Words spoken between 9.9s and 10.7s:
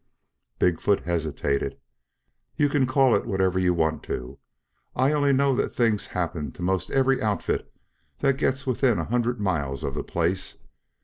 the place.